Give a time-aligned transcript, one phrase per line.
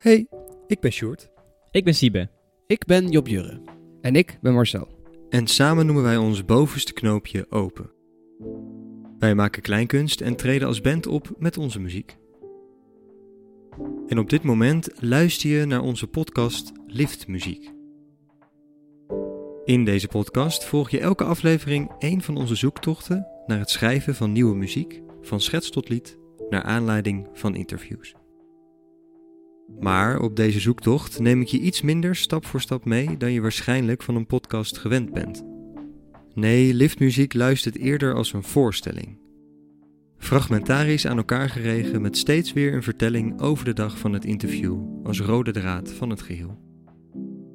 [0.00, 0.26] Hey,
[0.66, 1.30] ik ben Sjoerd.
[1.70, 2.30] Ik ben Siebe.
[2.66, 3.62] Ik ben Job Jurre.
[4.00, 4.88] En ik ben Marcel.
[5.28, 7.90] En samen noemen wij ons bovenste knoopje open.
[9.18, 12.16] Wij maken kleinkunst en treden als band op met onze muziek.
[14.06, 17.72] En op dit moment luister je naar onze podcast Liftmuziek.
[19.64, 24.32] In deze podcast volg je elke aflevering één van onze zoektochten naar het schrijven van
[24.32, 28.14] nieuwe muziek, van schets tot lied, naar aanleiding van interviews.
[29.78, 33.40] Maar op deze zoektocht neem ik je iets minder stap voor stap mee dan je
[33.40, 35.44] waarschijnlijk van een podcast gewend bent.
[36.34, 39.18] Nee, liftmuziek luistert eerder als een voorstelling.
[40.18, 45.06] Fragmentarisch aan elkaar geregen met steeds weer een vertelling over de dag van het interview
[45.06, 46.58] als rode draad van het geheel.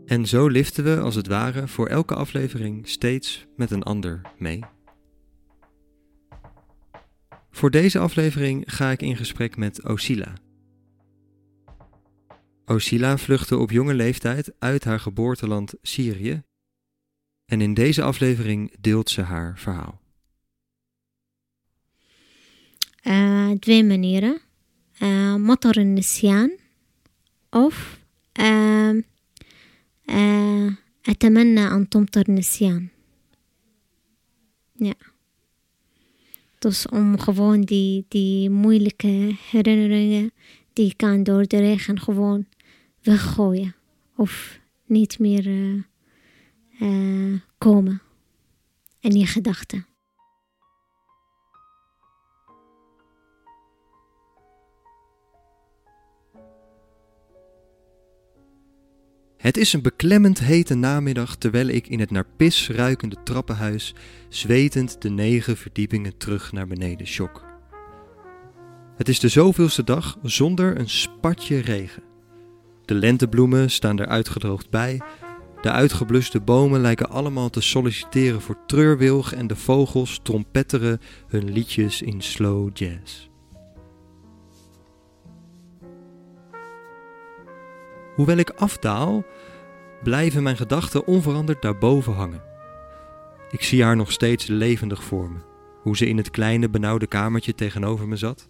[0.05, 4.60] En zo liften we als het ware voor elke aflevering steeds met een ander mee.
[7.52, 10.34] Voor deze aflevering ga ik in gesprek met Osila.
[12.66, 16.44] Osila vluchtte op jonge leeftijd uit haar geboorteland Syrië
[17.46, 20.02] en in deze aflevering deelt ze haar verhaal.
[23.04, 24.41] Uh, twee manieren.
[24.98, 26.58] Eh, matar in Nisyan
[27.49, 27.99] of
[28.40, 28.93] uh,
[30.05, 31.88] uh, Atamanna aan
[32.26, 32.90] Nisyan.
[34.74, 34.93] Ja.
[36.60, 40.32] Dus om gewoon die, die moeilijke herinneringen
[40.74, 42.46] die kan door de regen gewoon
[43.06, 43.76] weggooien.
[44.16, 45.84] Of niet meer uh,
[46.80, 48.02] uh, komen
[49.00, 49.86] in je gedachten.
[59.38, 63.94] Het is een beklemmend hete namiddag terwijl ik in het naar pis ruikende trappenhuis
[64.30, 67.46] zwetend de negen verdiepingen terug naar beneden sjok.
[68.98, 72.15] Het is de zoveelste dag zonder een spatje regen.
[72.86, 75.02] De lentebloemen staan er uitgedroogd bij.
[75.62, 82.02] De uitgebluste bomen lijken allemaal te solliciteren voor treurwilg en de vogels trompetteren hun liedjes
[82.02, 83.30] in slow jazz.
[88.16, 89.24] Hoewel ik afdaal,
[90.04, 92.42] blijven mijn gedachten onveranderd daarboven hangen.
[93.52, 95.40] Ik zie haar nog steeds levendig voor me,
[95.82, 98.50] hoe ze in het kleine benauwde kamertje tegenover me zat,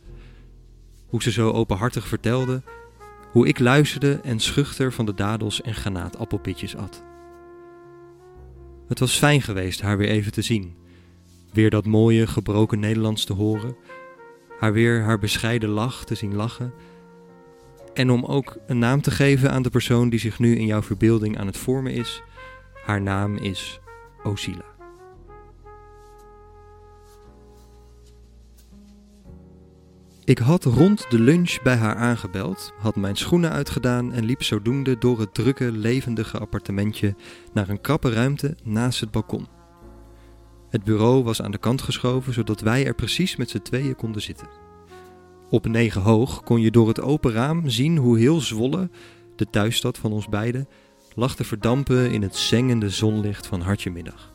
[1.08, 2.64] hoe ze zo openhartig vertelde,
[3.36, 7.04] hoe ik luisterde en schuchter van de dadels en granaatappelpitjes at.
[8.88, 10.76] Het was fijn geweest haar weer even te zien,
[11.54, 13.76] weer dat mooie gebroken Nederlands te horen,
[14.60, 16.74] haar weer haar bescheiden lach te zien lachen
[17.94, 20.82] en om ook een naam te geven aan de persoon die zich nu in jouw
[20.82, 22.22] verbeelding aan het vormen is.
[22.86, 23.80] Haar naam is
[24.24, 24.75] Osila.
[30.26, 34.98] Ik had rond de lunch bij haar aangebeld, had mijn schoenen uitgedaan en liep zodoende
[34.98, 37.16] door het drukke, levendige appartementje
[37.54, 39.48] naar een krappe ruimte naast het balkon.
[40.70, 44.22] Het bureau was aan de kant geschoven zodat wij er precies met z'n tweeën konden
[44.22, 44.48] zitten.
[45.50, 48.90] Op negen hoog kon je door het open raam zien hoe heel Zwolle,
[49.36, 50.68] de thuisstad van ons beiden,
[51.16, 54.34] lag te verdampen in het zengende zonlicht van hartjemiddag.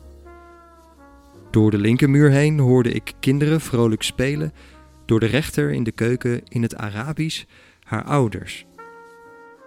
[1.49, 4.53] Door de linkermuur heen hoorde ik kinderen vrolijk spelen,
[5.05, 7.43] door de rechter in de keuken in het Arabisch
[7.83, 8.65] haar ouders.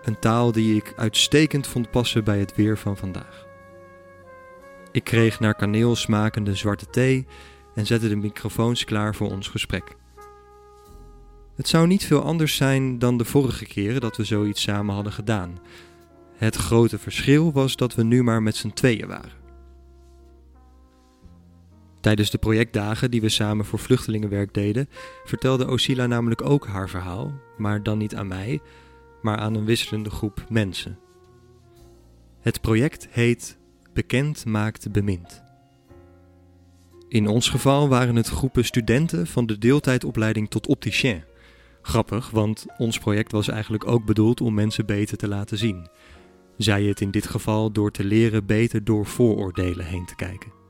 [0.03, 3.47] Een taal die ik uitstekend vond passen bij het weer van vandaag.
[4.93, 7.27] Ik kreeg naar kaneel smakende zwarte thee
[7.75, 9.97] en zette de microfoons klaar voor ons gesprek.
[11.57, 15.13] Het zou niet veel anders zijn dan de vorige keren dat we zoiets samen hadden
[15.13, 15.59] gedaan.
[16.37, 19.44] Het grote verschil was dat we nu maar met z'n tweeën waren.
[22.05, 24.89] Tijdens de projectdagen die we samen voor vluchtelingenwerk deden,
[25.25, 28.61] vertelde Osila namelijk ook haar verhaal, maar dan niet aan mij,
[29.23, 30.99] maar aan een wisselende groep mensen.
[32.41, 33.59] Het project heet
[33.93, 35.43] Bekend maakt bemind.
[37.09, 41.25] In ons geval waren het groepen studenten van de deeltijdopleiding tot opticien.
[41.83, 45.89] Grappig, want ons project was eigenlijk ook bedoeld om mensen beter te laten zien.
[46.57, 50.64] Zij het in dit geval door te leren beter door vooroordelen heen te kijken.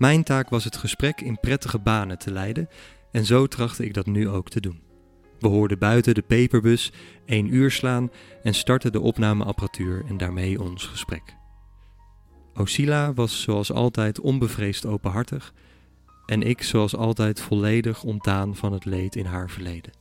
[0.00, 2.68] Mijn taak was het gesprek in prettige banen te leiden
[3.12, 4.80] en zo trachtte ik dat nu ook te doen.
[5.38, 6.92] We hoorden buiten de peperbus
[7.26, 8.10] één uur slaan
[8.42, 11.36] en startten de opnameapparatuur en daarmee ons gesprek.
[12.54, 15.54] Osila was zoals altijd onbevreesd openhartig
[16.26, 19.92] en ik zoals altijd volledig ontdaan van het leed in haar verleden.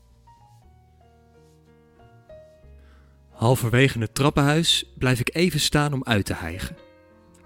[3.29, 6.88] Halverwege het trappenhuis blijf ik even staan om uit te hijgen.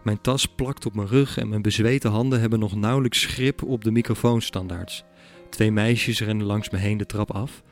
[0.04, 3.84] Mijn tas plakt op mijn rug en mijn bezweten handen hebben nog nauwelijks grip op
[3.84, 5.04] de microfoonstandaards.
[5.50, 7.64] Twee meisjes rennen langs me heen de trap af.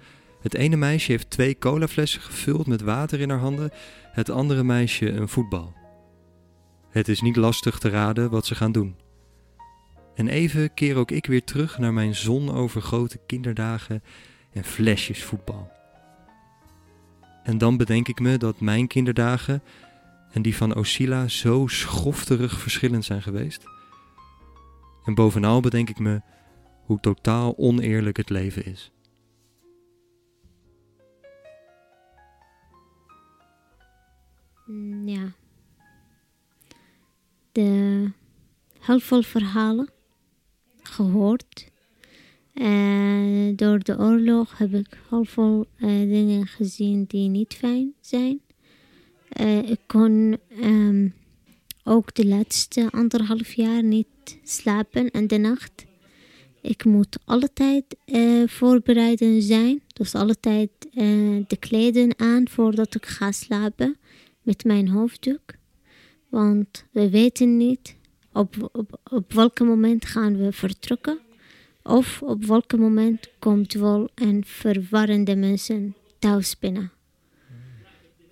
[0.41, 3.71] Het ene meisje heeft twee colaflessen gevuld met water in haar handen,
[4.11, 5.73] het andere meisje een voetbal.
[6.89, 8.95] Het is niet lastig te raden wat ze gaan doen.
[10.15, 14.03] En even keer ook ik weer terug naar mijn zonovergrote kinderdagen
[14.51, 15.71] en flesjes voetbal.
[17.43, 19.61] En dan bedenk ik me dat mijn kinderdagen
[20.31, 23.63] en die van Osila zo schofterig verschillend zijn geweest.
[25.05, 26.21] En bovenal bedenk ik me
[26.85, 28.91] hoe totaal oneerlijk het leven is.
[34.65, 35.31] Mm, ja.
[37.51, 38.11] De
[38.79, 39.89] heel veel verhalen
[40.83, 41.69] gehoord.
[42.53, 48.41] En door de oorlog heb ik heel veel uh, dingen gezien die niet fijn zijn.
[49.41, 51.13] Uh, ik kon um,
[51.83, 55.85] ook de laatste anderhalf jaar niet slapen in de nacht.
[56.61, 59.81] Ik moet altijd uh, voorbereiden zijn.
[59.93, 60.69] Dus altijd
[61.47, 63.97] de kleden aan voordat ik ga slapen
[64.41, 65.53] met mijn hoofddoek.
[66.29, 67.95] Want we weten niet
[68.33, 71.19] op, op, op welk moment gaan we vertrekken.
[71.83, 76.91] Of op welk moment komt wel een verwarrende mensen thuis binnen.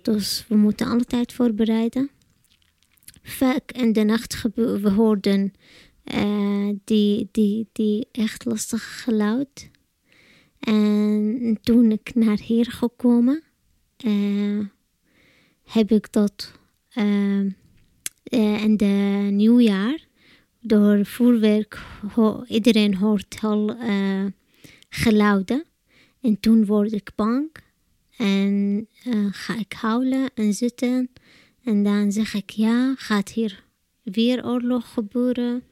[0.02, 2.10] Dus we moeten altijd voorbereiden.
[3.22, 5.52] Vaak in de nacht we hoorden
[6.14, 9.70] uh, die, die, die echt lastig geluid.
[10.60, 13.42] En toen ik naar hier gekomen,
[14.04, 14.66] uh,
[15.64, 16.52] heb ik dat
[16.94, 17.44] uh,
[18.62, 20.06] in de nieuwjaar
[20.60, 21.78] door vuurwerk,
[22.12, 23.76] ho iedereen hoort al
[24.88, 25.64] geluiden.
[26.20, 27.50] En toen word ik bang
[28.20, 31.10] en uh, ga ik huilen en zitten.
[31.64, 33.64] En dan zeg ik ja, gaat hier
[34.02, 35.62] weer oorlog gebeuren.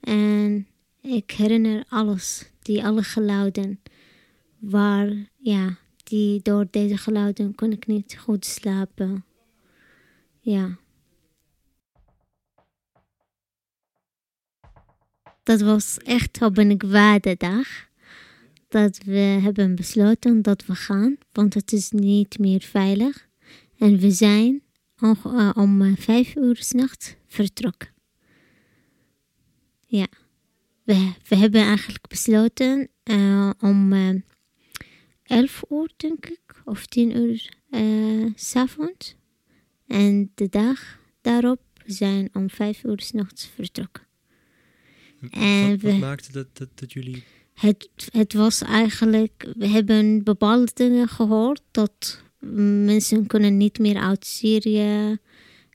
[0.00, 0.66] En
[1.00, 3.80] ik herinner alles, die alle geluiden.
[4.58, 9.24] Waar, ja, die door deze geluiden kon ik niet goed slapen.
[10.40, 10.78] Ja.
[15.42, 17.68] Dat was echt op een kwade dag.
[18.68, 23.28] Dat we hebben besloten dat we gaan, want het is niet meer veilig.
[23.78, 24.62] En we zijn
[25.02, 27.94] uh, om vijf uur s'nachts vertrokken.
[29.86, 30.06] Ja,
[30.82, 34.20] we, we hebben eigenlijk besloten uh, om uh,
[35.22, 39.16] elf uur, denk ik, of tien uur uh, s'avonds.
[39.86, 44.06] En de dag daarop zijn om vijf uur s'nachts vertrokken.
[45.30, 47.24] En wat, wat maakte dat, dat, dat jullie...
[47.60, 49.52] Het, het was eigenlijk...
[49.56, 55.18] We hebben bepaalde dingen gehoord dat mensen kunnen niet meer uit Syrië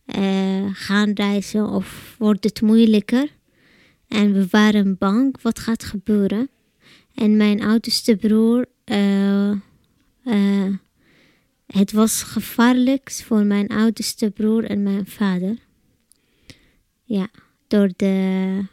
[0.05, 3.29] uh, gaan reizen of wordt het moeilijker.
[4.07, 6.49] En we waren bang wat gaat gebeuren.
[7.15, 9.51] En mijn oudste broer, uh,
[10.23, 10.75] uh,
[11.65, 15.57] het was gevaarlijk voor mijn oudste broer en mijn vader.
[17.03, 17.27] Ja,
[17.67, 18.65] door de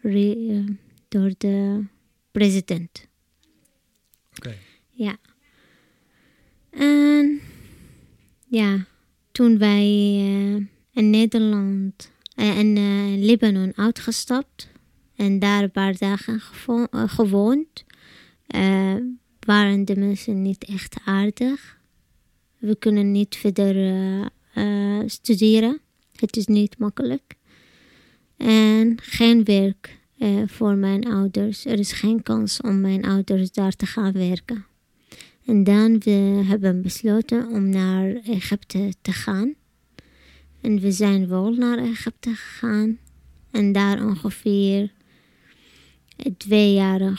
[0.00, 0.64] re,
[1.08, 1.84] door de
[2.30, 3.08] president.
[4.36, 4.56] Oké.
[4.90, 5.16] Ja.
[6.70, 7.40] En
[8.48, 8.86] ja,
[9.32, 14.68] toen wij uh, in Nederland uh, in uh, Libanon uitgestapt
[15.16, 17.84] en daar een paar dagen gevo gewoond,
[19.40, 21.78] waren de mensen niet echt aardig.
[22.58, 24.30] We kunnen niet verder
[25.06, 25.80] studeren.
[26.16, 27.34] Het is niet makkelijk.
[28.36, 31.64] En geen werk uh, voor mijn ouders.
[31.64, 34.64] Er is geen kans om mijn ouders daar te gaan werken.
[35.44, 39.54] En dan we hebben besloten om naar Egypte te gaan.
[40.60, 42.98] En we zijn wel naar Egypte gegaan.
[43.50, 44.92] En daar ongeveer
[46.36, 47.16] twee jaar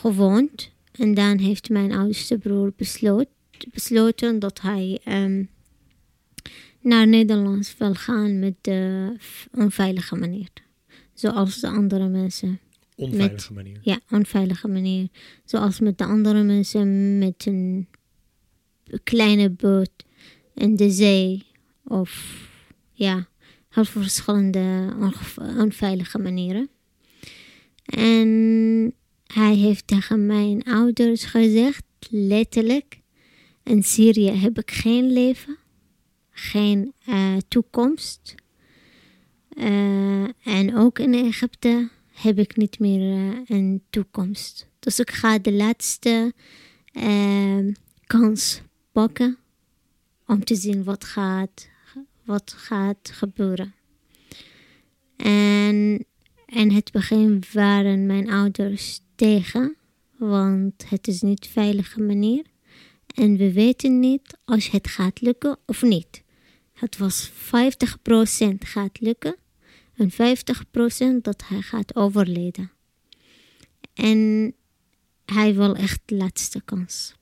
[0.00, 0.70] gewoond.
[0.92, 2.72] En dan heeft mijn oudste broer
[3.72, 5.48] besloten, dat hij um,
[6.80, 9.12] naar Nederland wil gaan met de
[9.52, 10.48] onveilige manier.
[11.14, 12.60] Zoals de andere mensen.
[12.96, 13.78] Onveilige manier?
[13.82, 15.08] Ja, onveilige manier.
[15.44, 17.88] Zoals met de andere mensen met een
[19.04, 20.04] kleine boot
[20.54, 21.46] in de zee.
[21.84, 22.40] Of
[22.92, 23.28] ja,
[23.68, 24.94] heel veel verschillende
[25.58, 26.68] onveilige manieren.
[27.84, 28.94] En
[29.26, 33.00] hij heeft tegen mijn ouders gezegd, letterlijk,
[33.62, 35.58] in Syrië heb ik geen leven
[36.34, 38.34] geen uh, toekomst.
[39.54, 44.68] Uh, en ook in Egypte heb ik niet meer uh, een toekomst.
[44.78, 46.32] Dus ik ga de laatste
[48.06, 49.38] kans pakken
[50.26, 51.68] om te zien wat gaat,
[52.24, 53.74] wat gaat gebeuren.
[55.16, 56.06] En
[56.46, 59.76] in het begin waren mijn ouders tegen,
[60.16, 62.44] want het is niet veilige manier.
[63.14, 66.22] En we weten niet als het gaat lukken of niet.
[66.72, 67.32] Het was 50%
[68.58, 69.36] gaat lukken
[69.96, 72.70] en 50% dat hij gaat overleden.
[73.94, 74.54] En
[75.24, 77.14] hij wil echt de laatste kans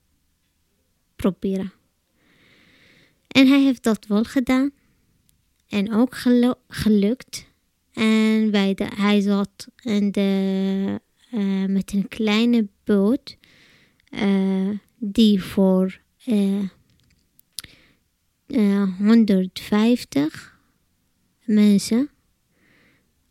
[1.16, 1.72] proberen.
[3.28, 4.70] En hij heeft dat wel gedaan.
[5.68, 6.16] En ook
[6.68, 7.46] gelukt.
[7.92, 11.00] En bij de, hij zat in de,
[11.32, 13.36] uh, met een kleine boot.
[14.10, 16.68] Uh, die voor uh,
[18.98, 20.58] 150
[21.44, 22.11] mensen.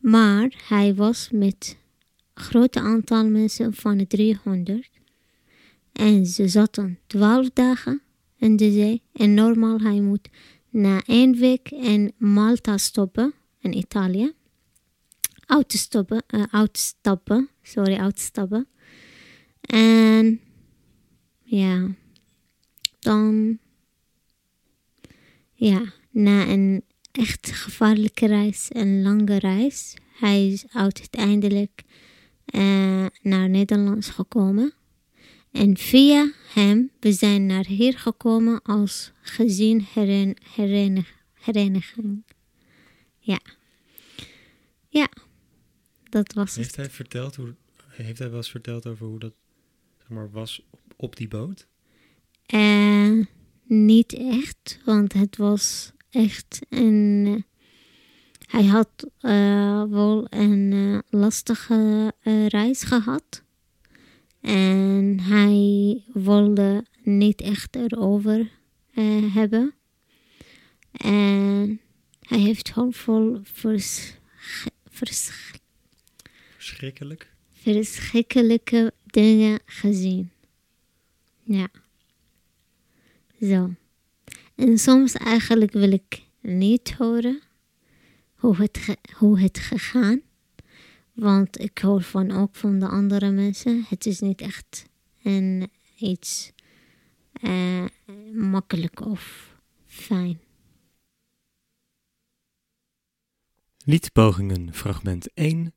[0.02, 1.78] Maar hij was met
[2.34, 4.90] een groot aantal mensen van de 300.
[5.92, 8.02] En ze zaten 12 dagen
[8.38, 9.02] in de zee.
[9.14, 10.30] En normaal hij moet
[10.70, 14.34] na één week in Malta stoppen, in Italië.
[15.46, 18.68] Uitstappen, uh, uitstappen, sorry, uitstappen.
[19.62, 20.42] En
[21.42, 21.88] ja,
[23.00, 23.58] dan,
[25.54, 31.84] ja, na een echt gevaarlijke reis, een lange reis, hij is uiteindelijk
[32.46, 34.74] uh, naar Nederland gekomen.
[35.52, 39.86] En via hem, we zijn naar hier gekomen als gezin
[41.36, 42.24] hereniging.
[43.20, 43.40] Ja.
[44.90, 45.10] Ja,
[46.10, 47.56] dat was heeft Hij verteld hoe,
[47.88, 49.34] heeft hij wel eens verteld over hoe dat
[49.98, 51.68] zeg maar, was op, op die boot?
[52.54, 53.26] Uh,
[53.64, 57.46] niet echt, want het was echt een...
[58.46, 58.90] hij had
[59.22, 62.14] uh, wel een uh, lastige
[62.48, 63.44] reis gehad.
[64.42, 68.52] En hij wilde niet echt erover
[69.34, 69.74] hebben.
[70.92, 71.82] En
[72.20, 74.14] hij heeft heel veel vers,
[74.90, 75.32] vers,
[76.56, 77.34] verschrikkelijk.
[77.52, 80.32] verschrikkelijke dingen gezien.
[81.44, 81.68] Ja.
[83.42, 83.76] Zo.
[84.62, 87.42] En soms eigenlijk wil ik niet horen
[88.36, 90.22] hoe het, hoe het gegaan.
[91.14, 93.86] Want ik hoor van ook van de andere mensen.
[93.88, 94.86] Het is niet echt
[95.24, 96.52] een, iets
[97.42, 97.86] uh,
[98.34, 100.40] makkelijk of fijn.
[103.86, 105.74] Liedpogingen, fragment 1.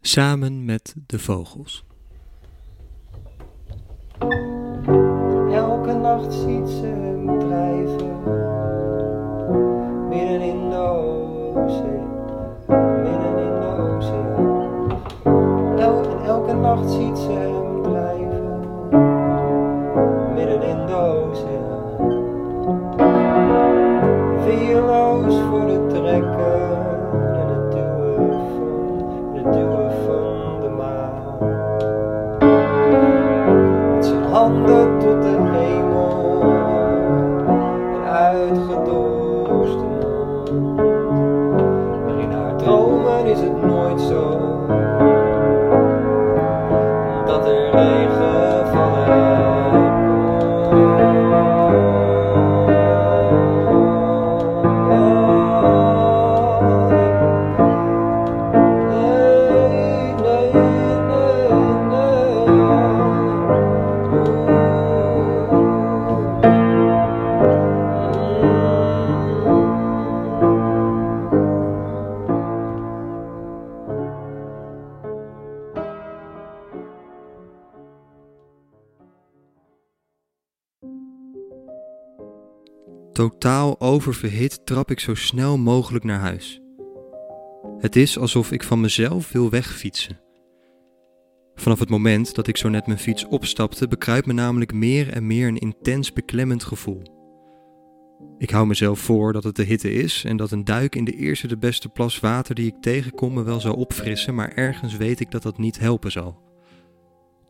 [0.00, 1.84] Samen met de vogels.
[5.50, 7.15] Elke nacht ziet ze
[7.56, 8.18] hem drijven,
[10.08, 12.06] midden in de oceaan.
[16.26, 17.55] elke nacht ziet ze
[83.16, 86.60] Totaal oververhit trap ik zo snel mogelijk naar huis.
[87.78, 90.20] Het is alsof ik van mezelf wil wegfietsen.
[91.54, 95.26] Vanaf het moment dat ik zo net mijn fiets opstapte, bekruipt me namelijk meer en
[95.26, 97.02] meer een intens beklemmend gevoel.
[98.38, 101.16] Ik hou mezelf voor dat het de hitte is en dat een duik in de
[101.16, 105.20] eerste de beste plas water die ik tegenkom me wel zou opfrissen, maar ergens weet
[105.20, 106.42] ik dat dat niet helpen zal.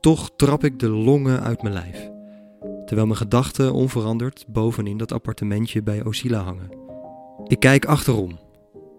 [0.01, 2.15] Toch trap ik de longen uit mijn lijf
[2.87, 6.71] terwijl mijn gedachten onveranderd bovenin dat appartementje bij Osila hangen.
[7.45, 8.39] Ik kijk achterom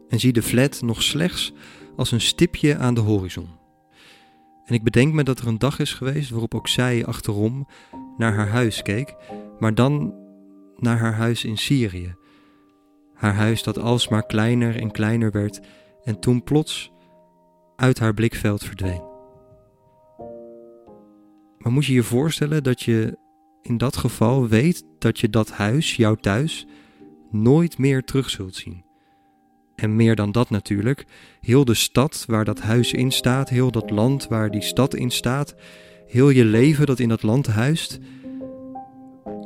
[0.10, 1.54] en zie de flat nog slechts
[1.96, 3.48] als een stipje aan de horizon.
[4.66, 7.68] En ik bedenk me dat er een dag is geweest waarop ook zij achterom
[8.18, 9.16] naar haar huis keek,
[9.60, 10.14] maar dan
[10.76, 12.16] naar haar huis in Syrië.
[13.14, 15.60] Haar huis dat alsmaar kleiner en kleiner werd
[16.04, 16.92] en toen plots
[17.76, 19.02] uit haar blikveld verdween.
[21.58, 23.18] Maar moet je je voorstellen dat je
[23.68, 26.66] in dat geval weet dat je dat huis, jouw thuis,
[27.32, 28.86] nooit meer terug zult zien.
[29.76, 31.06] En meer dan dat natuurlijk,
[31.42, 35.12] heel de stad waar dat huis in staat, heel dat land waar die stad in
[35.12, 35.56] staat,
[36.06, 38.00] heel je leven dat in dat land huist,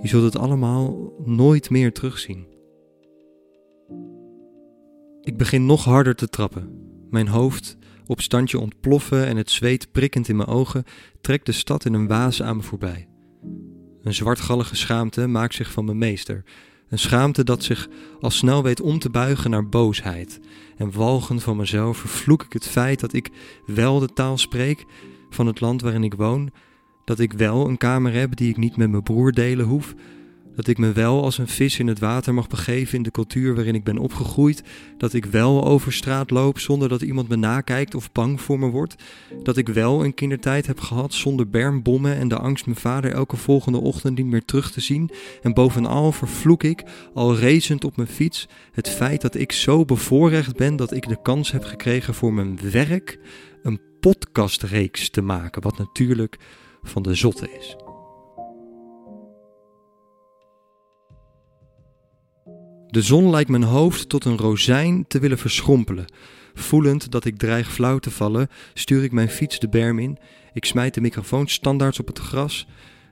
[0.02, 2.46] Je zult het allemaal nooit meer terugzien.
[5.22, 6.70] Ik begin nog harder te trappen.
[7.10, 10.84] Mijn hoofd op standje ontploffen en het zweet prikkend in mijn ogen
[11.22, 13.11] trekt de stad in een waas aan me voorbij.
[14.04, 16.44] Een zwartgallige schaamte maakt zich van me meester.
[16.90, 17.88] Een schaamte dat zich
[18.22, 20.40] al snel weet om te buigen naar boosheid.
[20.78, 23.30] En walgend van mezelf vervloek ik het feit dat ik
[23.66, 24.86] wel de taal spreek
[25.30, 26.52] van het land waarin ik woon,
[27.06, 29.94] dat ik wel een kamer heb die ik niet met mijn broer delen hoef,
[30.56, 33.56] dat ik me wel als een vis in het water mag begeven in de cultuur
[33.56, 34.64] waarin ik ben opgegroeid.
[34.98, 38.70] Dat ik wel over straat loop zonder dat iemand me nakijkt of bang voor me
[38.70, 38.96] wordt.
[39.44, 43.36] Dat ik wel een kindertijd heb gehad zonder bermbommen en de angst mijn vader elke
[43.36, 45.10] volgende ochtend niet meer terug te zien.
[45.42, 50.56] En bovenal vervloek ik, al racend op mijn fiets, het feit dat ik zo bevoorrecht
[50.56, 53.20] ben dat ik de kans heb gekregen voor mijn werk
[53.64, 55.62] een podcastreeks te maken.
[55.62, 56.38] Wat natuurlijk
[56.84, 57.76] van de zotte is.
[62.92, 66.06] De zon lijkt mijn hoofd tot een rozijn te willen verschrompelen.
[66.54, 70.18] Voelend dat ik dreig flauw te vallen, stuur ik mijn fiets de berm in.
[70.54, 72.68] Ik smijt de microfoon standaards op het gras.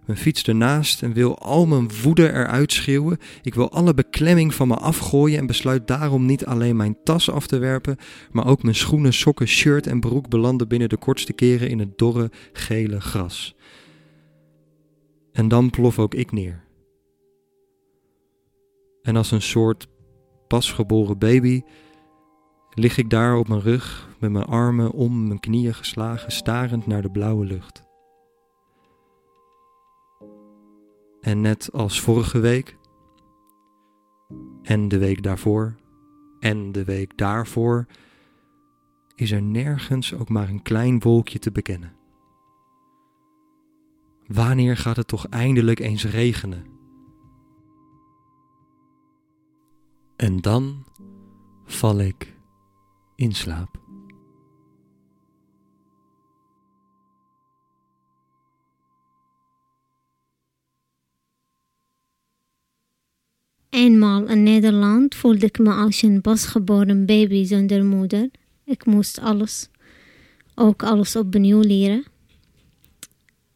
[0.05, 3.17] Mijn fiets ernaast en wil al mijn woede eruit schreeuwen.
[3.41, 7.47] Ik wil alle beklemming van me afgooien en besluit daarom niet alleen mijn tas af
[7.47, 7.97] te werpen,
[8.31, 11.97] maar ook mijn schoenen, sokken, shirt en broek belanden binnen de kortste keren in het
[11.97, 13.55] dorre, gele gras.
[15.31, 16.67] En dan plof ook ik neer.
[19.01, 19.87] En als een soort
[20.47, 21.61] pasgeboren baby
[22.73, 27.01] lig ik daar op mijn rug met mijn armen om mijn knieën geslagen, starend naar
[27.01, 27.83] de blauwe lucht.
[31.21, 32.77] En net als vorige week,
[34.61, 35.75] en de week daarvoor,
[36.39, 37.85] en de week daarvoor,
[39.15, 41.95] is er nergens ook maar een klein wolkje te bekennen.
[44.27, 46.78] Wanneer gaat het toch eindelijk eens regenen?
[50.19, 50.83] En dan
[51.65, 52.33] val ik
[53.15, 53.79] in slaap.
[63.69, 68.29] Eenmaal in Nederland voelde ik me als een pasgeboren baby zonder moeder.
[68.63, 69.69] Ik moest alles,
[70.55, 72.03] ook alles opnieuw leren.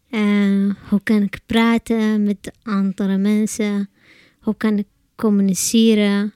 [0.09, 3.89] Uh, hoe kan ik praten met andere mensen?
[4.39, 6.33] Hoe kan ik communiceren?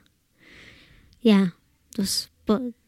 [1.27, 1.53] Ja,
[1.89, 2.29] dus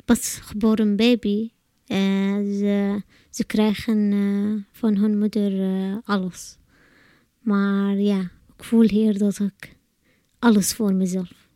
[0.06, 1.52] pas geboren baby.
[1.88, 6.58] Uh, ze, ze krijgen uh, van hun moeder uh, alles.
[7.40, 8.20] Maar ja,
[8.58, 9.76] ik voel hier dat ik
[10.40, 11.48] alles voor mezelf.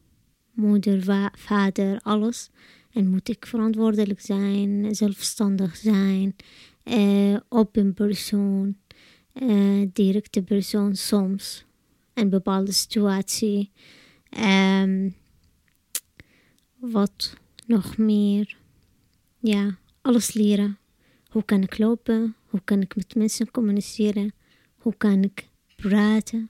[0.52, 2.50] Moeder, vader, alles.
[2.92, 6.36] En moet ik verantwoordelijk zijn, zelfstandig zijn,
[7.50, 8.78] open persoon,
[9.94, 11.66] directe persoon soms.
[12.14, 13.72] Een bepaalde situatie.
[14.40, 15.16] Um,
[16.92, 18.58] wat nog meer.
[19.40, 20.78] Ja, alles leren.
[21.28, 22.36] Hoe kan ik lopen?
[22.46, 24.34] Hoe kan ik met mensen communiceren?
[24.78, 26.50] Hoe kan ik praten?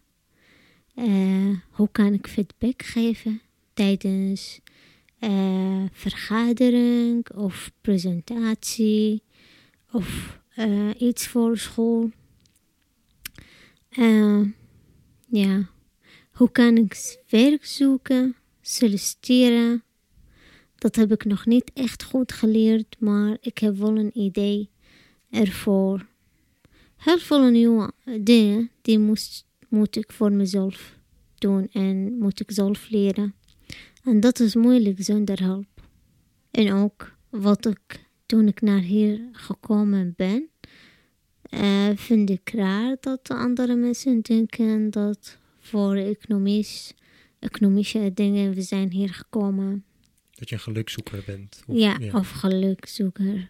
[0.95, 3.41] Uh, hoe kan ik feedback geven
[3.73, 4.59] tijdens
[5.19, 9.23] uh, vergadering of presentatie
[9.91, 12.11] of uh, iets voor school?
[15.27, 15.69] ja,
[16.31, 19.83] hoe kan ik werk zoeken, solliciteren?
[20.83, 24.69] Dat heb ik nog niet echt goed geleerd, maar ik heb wel een idee
[25.29, 26.05] ervoor.
[26.95, 27.91] Heel veel nieuwe
[28.21, 30.97] dingen die moest, moet ik voor mezelf
[31.35, 33.33] doen en moet ik zelf leren.
[34.03, 35.87] En dat is moeilijk zonder hulp.
[36.51, 40.49] En ook wat ik toen ik naar hier gekomen ben,
[41.49, 46.93] uh, vind ik raar dat andere mensen denken dat voor economisch,
[47.39, 49.85] economische dingen we zijn hier gekomen
[50.43, 51.63] dat je een gelukzoeker bent.
[51.67, 53.49] Of, ja, of gelukzoeker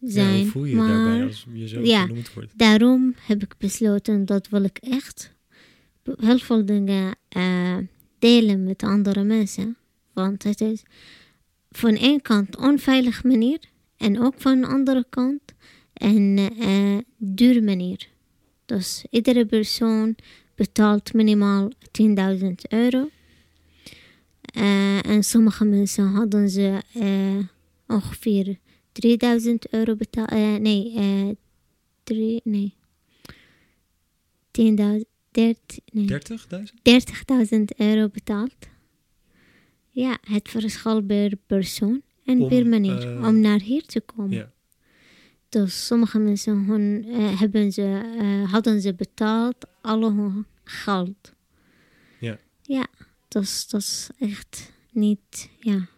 [0.00, 0.36] zijn.
[0.36, 2.52] Ja, hoe voel je, je daarbij als je zo ja, genoemd wordt?
[2.56, 5.32] Daarom heb ik besloten dat wil ik echt
[6.18, 7.76] heel veel dingen uh,
[8.18, 9.76] delen met andere mensen.
[10.12, 10.82] Want het is
[11.70, 13.58] van één kant onveilig manier
[13.96, 15.40] en ook van de andere kant
[15.94, 18.08] een uh, duur manier.
[18.66, 20.16] Dus iedere persoon
[20.54, 21.70] betaalt minimaal
[22.02, 23.08] 10.000 euro
[25.02, 27.46] en sommige mensen hadden ze uh,
[27.86, 28.58] ongeveer
[28.92, 30.32] 3000 euro betaald.
[30.32, 31.34] Uh, nee, uh,
[32.02, 32.74] drie, nee.
[34.50, 34.74] 10.000, 30.000
[35.92, 36.08] nee.
[36.08, 38.56] 30.000 euro betaald.
[39.90, 44.30] Ja, het verschil per persoon en om, per manier om naar hier te komen.
[44.30, 44.46] Yeah.
[45.48, 48.02] Dus sommige mensen hun, hebben ze,
[48.50, 51.36] hadden ze betaald alle hun geld
[52.68, 52.97] ja, dat
[53.28, 55.88] dat is echt niet, ja,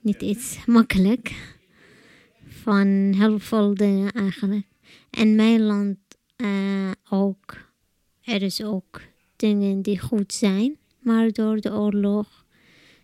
[0.00, 1.56] niet iets makkelijk.
[2.46, 4.66] Van heel veel dingen eigenlijk.
[5.10, 5.98] En mijn land
[6.36, 7.70] eh, ook.
[8.22, 9.00] Er is ook
[9.36, 10.76] dingen die goed zijn.
[10.98, 12.46] Maar door de oorlog,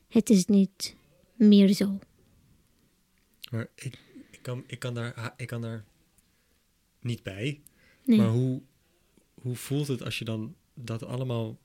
[0.08, 0.96] het is niet
[1.34, 1.98] meer zo.
[3.50, 3.98] Maar ik,
[4.30, 5.84] ik, kan, ik, kan daar, ik kan daar
[7.00, 7.60] niet bij.
[8.04, 8.18] Nee.
[8.18, 8.62] Maar hoe,
[9.34, 11.58] hoe voelt het als je dan dat allemaal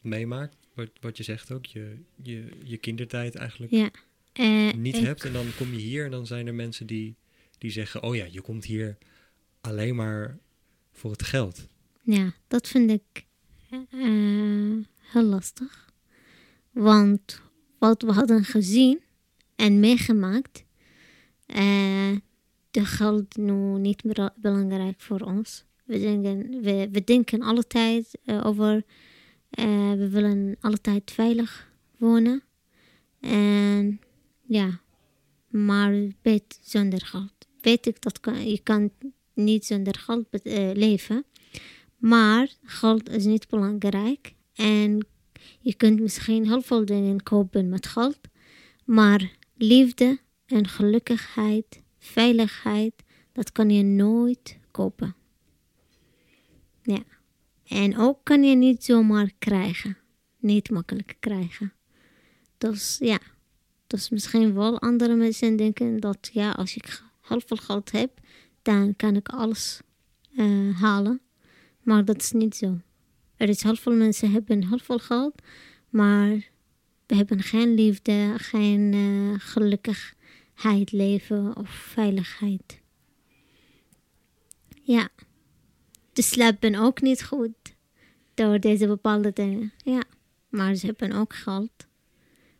[0.00, 0.56] meemaakt?
[0.74, 3.90] Wat, wat je zegt ook, je, je, je kindertijd eigenlijk Ja.
[4.32, 5.24] Eh, niet ik- hebt.
[5.24, 7.16] En dan kom je hier en dan zijn er mensen die,
[7.58, 8.02] die zeggen...
[8.02, 8.98] oh ja, je komt hier
[9.60, 10.38] alleen maar
[10.92, 11.68] voor het geld.
[12.02, 13.24] Ja, dat vind ik
[13.70, 13.78] eh,
[14.98, 15.92] heel lastig.
[16.70, 17.42] Want
[17.78, 19.00] wat we hadden gezien
[19.56, 20.64] en meegemaakt,
[21.46, 22.16] eh
[22.70, 25.64] de geld nu niet meer belangrijk voor ons.
[25.84, 28.84] We denken, we, we denken altijd eh, over,
[29.52, 32.42] eh, we willen altijd veilig wonen.
[33.20, 34.00] En
[34.42, 34.80] ja,
[35.48, 37.46] maar weet zonder geld.
[37.60, 38.90] Weet ik dat je kan
[39.34, 41.24] niet zonder geld eh, leven.
[41.96, 44.34] Maar geld is niet belangrijk.
[44.54, 45.06] En
[45.60, 48.18] je kunt misschien heel veel dingen kopen met geld.
[48.84, 52.94] Maar liefde en gelukkigheid, veiligheid,
[53.32, 55.14] dat kan je nooit kopen.
[56.82, 57.02] Ja.
[57.72, 59.96] En ook kan je niet zomaar krijgen.
[60.38, 61.72] Niet makkelijk krijgen.
[62.58, 63.18] Dus ja.
[63.86, 68.10] Dus misschien wel andere mensen denken dat ja, als ik heel veel geld heb,
[68.62, 69.80] dan kan ik alles
[70.36, 71.20] eh, halen.
[71.82, 72.78] Maar dat is niet zo.
[73.36, 75.42] Er is heel veel mensen hebben heel veel geld,
[75.88, 76.28] maar
[77.06, 82.80] we hebben geen liefde, geen eh, gelukkigheid leven of veiligheid.
[84.82, 85.08] Ja,
[86.12, 87.61] de slapen ook niet goed
[88.42, 89.72] door deze bepaalde dingen.
[89.76, 90.02] Ja,
[90.48, 91.86] maar ze hebben ook geld,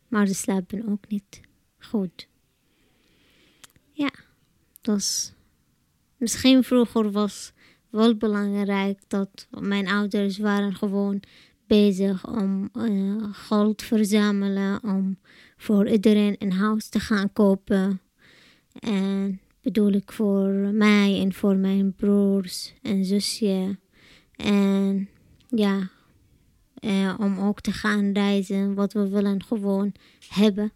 [0.07, 1.41] maar ze slapen ook niet
[1.79, 2.27] goed.
[3.91, 4.11] Ja,
[4.81, 5.33] dus
[6.17, 7.53] misschien vroeger was
[7.89, 11.19] wel belangrijk dat mijn ouders waren gewoon
[11.67, 15.17] bezig om eh, geld verzamelen om
[15.57, 18.01] voor iedereen een huis te gaan kopen.
[18.79, 23.77] En bedoel ik voor mij en voor mijn broers en zusje.
[24.35, 25.09] En
[25.55, 25.89] ja,
[26.73, 29.93] eh, om ook te gaan reizen, wat we willen gewoon
[30.27, 30.71] hebben.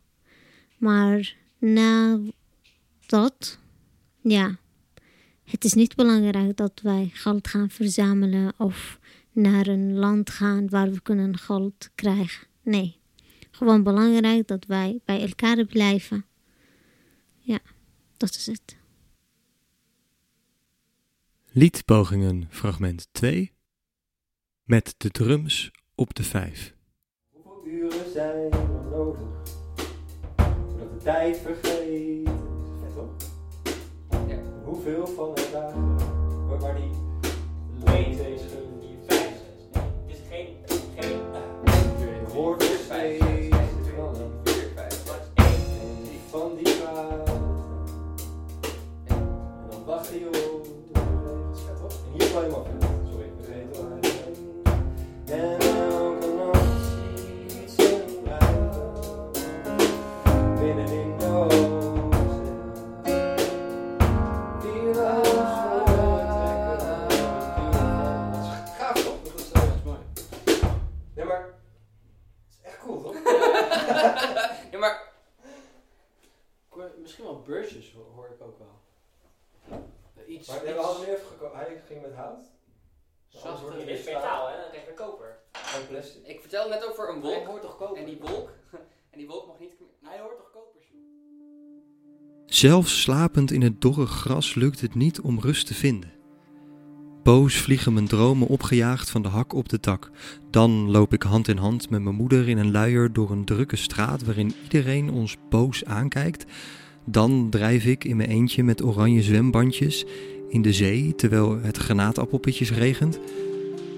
[0.77, 2.19] Maar na
[3.05, 3.59] dat,
[4.21, 4.57] ja,
[5.43, 8.99] het is niet belangrijk dat wij geld gaan verzamelen of
[9.31, 12.47] naar een land gaan waar we kunnen geld krijgen.
[12.61, 12.97] Nee,
[13.51, 16.25] gewoon belangrijk dat wij bij elkaar blijven.
[17.39, 17.59] Ja,
[18.17, 18.77] dat is het.
[21.51, 23.57] Liedpogingen fragment 2
[24.67, 26.75] met de drums op de 5.
[27.32, 29.19] Hoeveel uren zijn er nodig
[30.36, 32.30] voordat de tijd vergeet?
[32.80, 33.15] Vet toch?
[34.27, 34.41] Ja.
[34.63, 35.97] Hoeveel van de dagen
[36.60, 36.91] waar, die
[37.86, 38.37] lengte
[80.47, 81.57] Iets, Maar we nu even gekozen.
[81.57, 82.39] Hij ging met hout.
[83.31, 84.55] Dit het is metaal, hè?
[84.62, 85.39] Dan krijg je koper.
[85.51, 86.27] en plastic.
[86.27, 87.47] Ik vertelde net over een Hij wolk.
[87.47, 87.97] hoort toch koper?
[87.97, 88.49] En die wolk,
[89.12, 89.71] en die wolk mag niet...
[90.03, 90.86] Hij hoort toch kopers?
[92.45, 96.12] Zelfs slapend in het dorre gras lukt het niet om rust te vinden.
[97.23, 100.12] Boos vliegen mijn dromen opgejaagd van de hak op de tak.
[100.49, 103.75] Dan loop ik hand in hand met mijn moeder in een luier door een drukke
[103.75, 106.45] straat waarin iedereen ons boos aankijkt.
[107.05, 110.05] Dan drijf ik in mijn eentje met oranje zwembandjes
[110.49, 113.19] in de zee terwijl het granaatappelpitjes regent.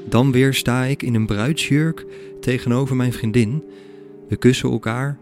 [0.10, 2.06] Dan weer sta ik in een bruidsjurk
[2.42, 3.64] tegenover mijn vriendin.
[4.28, 5.18] We kussen elkaar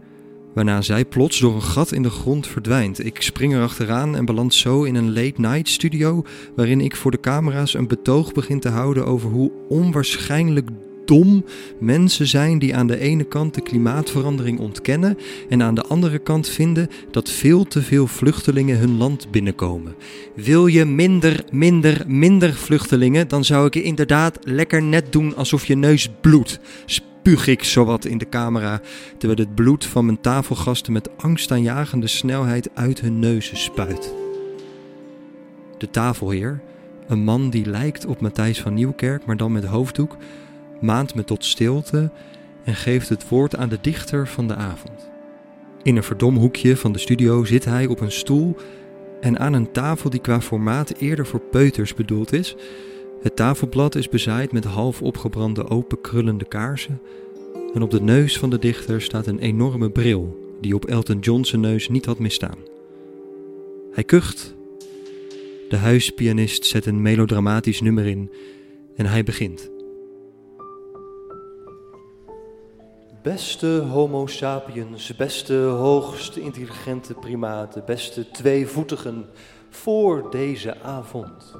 [0.54, 3.04] waarna zij plots door een gat in de grond verdwijnt.
[3.04, 6.22] Ik spring er achteraan en beland zo in een late night studio
[6.56, 10.68] waarin ik voor de camera's een betoog begin te houden over hoe onwaarschijnlijk
[11.08, 11.44] dom
[11.78, 15.18] mensen zijn die aan de ene kant de klimaatverandering ontkennen
[15.48, 19.94] en aan de andere kant vinden dat veel te veel vluchtelingen hun land binnenkomen.
[20.34, 25.66] Wil je minder, minder, minder vluchtelingen, dan zou ik je inderdaad lekker net doen alsof
[25.66, 26.60] je neus bloedt.
[26.86, 28.80] Spuug ik zowat in de camera,
[29.18, 34.14] terwijl het bloed van mijn tafelgasten met angstaanjagende snelheid uit hun neuzen spuit.
[35.78, 36.60] De tafelheer,
[37.06, 40.16] een man die lijkt op Matthijs van Nieuwkerk, maar dan met hoofddoek,
[40.80, 42.10] maant me tot stilte
[42.64, 45.10] en geeft het woord aan de dichter van de avond.
[45.82, 48.56] In een verdom hoekje van de studio zit hij op een stoel
[49.20, 52.56] en aan een tafel die qua formaat eerder voor peuters bedoeld is.
[53.22, 57.00] Het tafelblad is bezaaid met half opgebrande open krullende kaarsen
[57.74, 61.52] en op de neus van de dichter staat een enorme bril die op Elton John's
[61.52, 62.58] neus niet had misstaan.
[63.92, 64.56] Hij kucht.
[65.68, 68.30] De huispianist zet een melodramatisch nummer in
[68.96, 69.70] en hij begint.
[73.22, 79.26] Beste Homo sapiens, beste hoogst intelligente primaten, beste tweevoetigen,
[79.70, 81.56] voor deze avond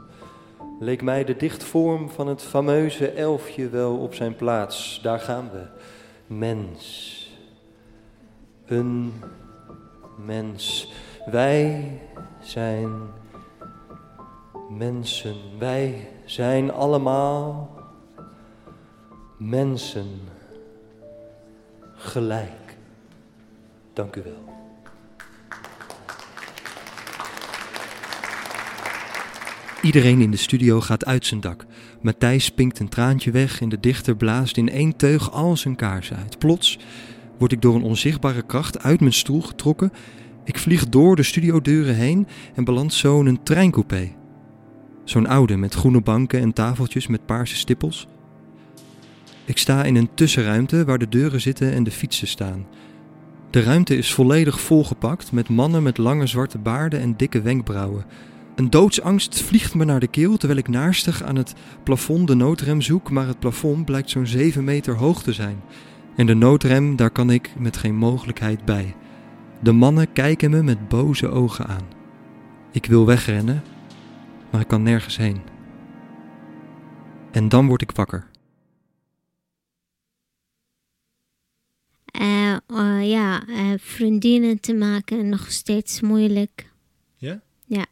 [0.79, 5.01] leek mij de dichtvorm van het fameuze elfje wel op zijn plaats.
[5.03, 5.67] Daar gaan we.
[6.27, 7.15] Mens.
[8.67, 9.13] Een
[10.17, 10.93] mens.
[11.27, 11.93] Wij
[12.41, 12.91] zijn
[14.71, 15.37] mensen.
[15.59, 17.71] Wij zijn allemaal
[19.37, 20.21] mensen
[21.99, 22.77] gelijk.
[23.93, 24.57] Dank u wel.
[29.83, 31.67] Iedereen in de studio gaat uit zijn dak.
[32.01, 36.17] Matthijs pinkt een traantje weg en de dichter blaast in één teug al zijn kaarsen
[36.17, 36.39] uit.
[36.39, 36.79] Plots
[37.39, 39.93] word ik door een onzichtbare kracht uit mijn stoel getrokken.
[40.45, 44.13] Ik vlieg door de studiodeuren heen en beland zo in een treincoupé.
[45.05, 48.07] Zo'n oude met groene banken en tafeltjes met paarse stippels.
[49.49, 52.67] Ik sta in een tussenruimte waar de deuren zitten en de fietsen staan.
[53.51, 58.05] De ruimte is volledig volgepakt met mannen met lange zwarte baarden en dikke wenkbrauwen.
[58.55, 62.81] Een doodsangst vliegt me naar de keel terwijl ik naarstig aan het plafond de noodrem
[62.81, 65.63] zoek, maar het plafond blijkt zo'n 7 meter hoog te zijn.
[66.17, 68.95] En de noodrem, daar kan ik met geen mogelijkheid bij.
[69.63, 71.89] De mannen kijken me met boze ogen aan.
[72.73, 73.63] Ik wil wegrennen,
[74.51, 75.41] maar ik kan nergens heen.
[77.31, 78.27] En dan word ik wakker.
[83.77, 86.71] Vriendinnen te maken nog steeds moeilijk.
[87.17, 87.43] Ja?
[87.67, 87.87] Ja.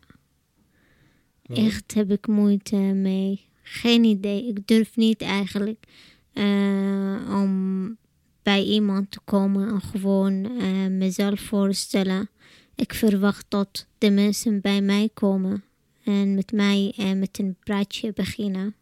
[1.43, 3.45] Echt heb ik moeite mee.
[3.63, 4.49] Geen idee.
[4.49, 5.85] Ik durf niet eigenlijk
[6.33, 7.97] eh, om
[8.43, 12.29] bij iemand te komen en gewoon eh, mezelf voorstellen.
[12.75, 15.65] Ik verwacht dat de mensen bij mij komen
[16.05, 18.75] en met mij eh, met een praatje beginnen.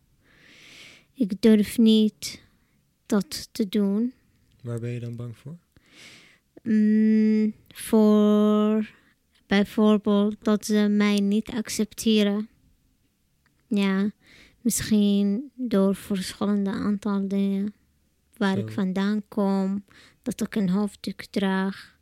[1.14, 2.42] Ik durf niet
[3.06, 4.12] dat te doen.
[4.62, 5.56] Waar ben je dan bang voor?
[6.64, 8.90] Mm, voor
[9.46, 12.48] bijvoorbeeld dat ze mij niet accepteren.
[13.66, 14.10] Ja,
[14.60, 17.74] misschien door verschillende aantal dingen.
[18.36, 19.84] Waar ik vandaan kom,
[20.22, 21.98] dat ik een hoofddoek draag.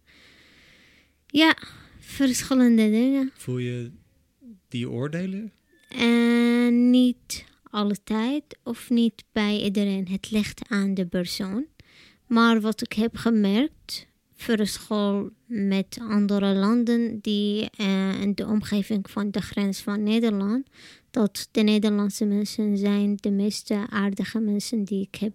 [1.27, 1.57] Ja,
[1.98, 3.31] verschillende dingen.
[3.35, 3.90] Voel je
[4.68, 5.53] die oordelen?
[5.88, 10.09] En niet alle tijd of niet bij iedereen.
[10.09, 11.66] Het ligt aan de persoon.
[12.27, 14.07] Maar wat ik heb gemerkt,
[14.42, 20.66] verschil met andere landen die eh, in de omgeving van de grens van Nederland,
[21.11, 25.35] dat de Nederlandse mensen zijn de meeste aardige mensen die ik heb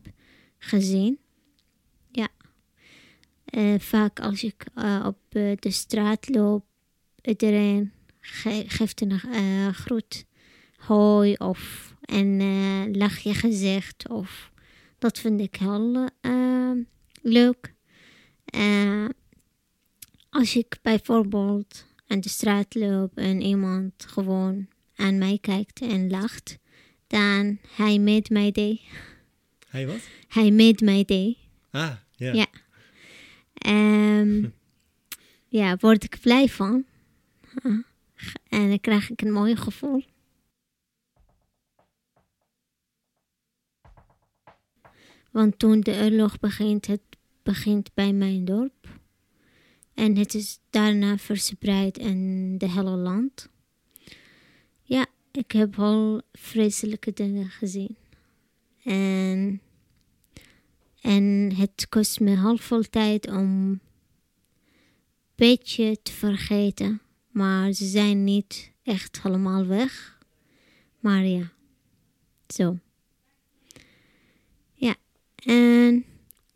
[0.57, 1.17] gezien.
[2.11, 2.27] Ja.
[3.45, 6.65] Eh, vaak als ik eh, op eh, de straat loop,
[7.21, 10.25] iedereen ge- geeft een eh, groet
[10.77, 14.09] hoi of een eh, lachje gezicht.
[14.09, 14.51] Of,
[14.99, 16.71] dat vind ik heel eh,
[17.21, 17.75] leuk.
[18.47, 19.05] Eh,
[20.29, 26.57] als ik bijvoorbeeld aan de straat loop en iemand gewoon aan mij kijkt en lacht,
[27.07, 28.81] dan hij made my day.
[29.67, 29.99] Hij wat?
[30.27, 31.37] Hij made my day.
[31.71, 32.33] Ah, ja.
[32.33, 32.47] Ja.
[33.53, 34.45] Ehm,
[35.59, 36.85] ja, word ik blij van.
[38.49, 40.03] En dan krijg ik een mooi gevoel.
[45.31, 47.01] Want toen de oorlog begint, het
[47.47, 48.99] begint bij mijn dorp.
[49.93, 53.49] En het is daarna verspreid in de hele land.
[54.83, 57.97] Ja, ik heb al vreselijke dingen gezien.
[58.83, 59.61] En
[61.01, 63.81] en het kost me heel veel tijd om een
[65.35, 67.01] beetje te vergeten.
[67.31, 70.19] Maar ze zijn niet echt helemaal weg.
[70.99, 71.51] Maar ja,
[72.47, 72.79] zo.
[74.73, 74.95] Ja,
[75.35, 76.05] en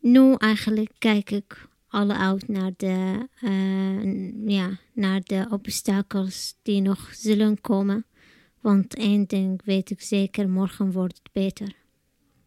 [0.01, 7.09] nu eigenlijk kijk ik alle uit naar de, eh, ja, naar de obstakels die nog
[7.13, 8.05] zullen komen.
[8.61, 11.75] Want één ding weet ik zeker, morgen wordt het beter.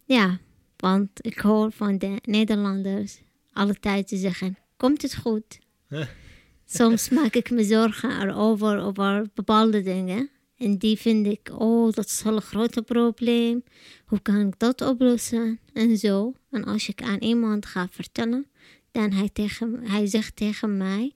[0.05, 0.39] Ja,
[0.75, 3.21] Want ik hoor van de Nederlanders
[3.53, 5.59] altijd te zeggen: Komt het goed?
[6.65, 10.29] Soms maak ik me zorgen erover, over bepaalde dingen.
[10.57, 13.63] En die vind ik, oh, dat is wel een groot probleem.
[14.05, 15.59] Hoe kan ik dat oplossen?
[15.73, 16.33] En zo.
[16.49, 18.47] En als ik aan iemand ga vertellen,
[18.91, 21.13] dan hij, tegen, hij zegt tegen mij,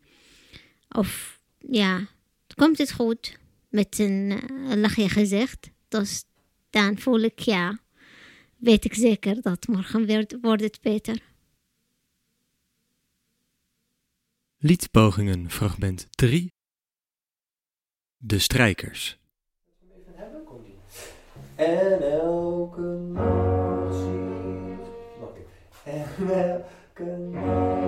[0.90, 2.08] of ja,
[2.56, 3.38] komt het goed?
[3.70, 5.70] Met een uh, lachje gezicht.
[5.88, 6.24] Dus
[6.70, 7.80] dan voel ik, ja,
[8.58, 11.22] weet ik zeker dat morgen weer, wordt het beter.
[14.58, 16.54] Liedpogingen, fragment 3.
[18.18, 19.18] De strijkers.
[19.82, 20.74] Even hebben, komt ie.
[21.60, 24.88] En elke nacht ziet.
[25.20, 25.48] Wacht ik.
[25.84, 27.79] En elke nacht ziet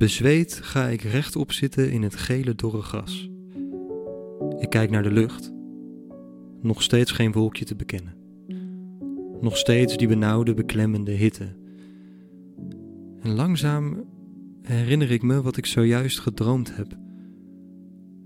[0.00, 3.30] Bezweet ga ik rechtop zitten in het gele dorre gras.
[4.58, 5.52] Ik kijk naar de lucht.
[6.60, 8.14] Nog steeds geen wolkje te bekennen.
[9.40, 11.56] Nog steeds die benauwde, beklemmende hitte.
[13.20, 14.04] En langzaam
[14.62, 16.98] herinner ik me wat ik zojuist gedroomd heb.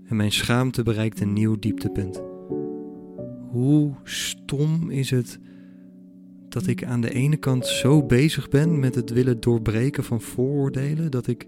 [0.03, 2.21] En mijn schaamte bereikt een nieuw dieptepunt.
[3.49, 5.39] Hoe stom is het
[6.49, 11.11] dat ik aan de ene kant zo bezig ben met het willen doorbreken van vooroordelen
[11.11, 11.47] dat ik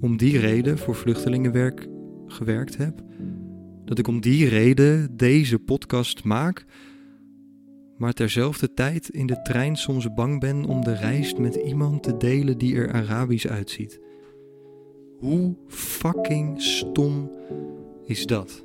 [0.00, 1.88] om die reden voor vluchtelingenwerk
[2.26, 3.02] gewerkt heb.
[3.84, 6.64] Dat ik om die reden deze podcast maak,
[7.96, 12.16] maar terzelfde tijd in de trein soms bang ben om de reis met iemand te
[12.16, 14.00] delen die er Arabisch uitziet.
[15.18, 17.30] Hoe fucking stom
[18.04, 18.64] is dat?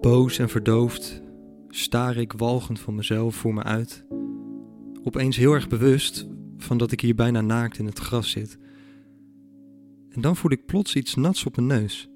[0.00, 1.22] Boos en verdoofd
[1.68, 4.04] staar ik walgend van mezelf voor me uit.
[5.04, 8.58] Opeens heel erg bewust van dat ik hier bijna naakt in het gras zit.
[10.08, 12.10] En dan voel ik plots iets nats op mijn neus.